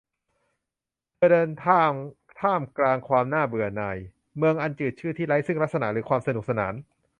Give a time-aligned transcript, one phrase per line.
[1.15, 1.91] เธอเดินทาง
[2.39, 3.97] ท่ามกลางความน่าเบื่อหน่าย
[4.37, 6.73] เมืองอันจืดชืดที่ไร้ซึ่งลักษณะหรือความสนุกสนาน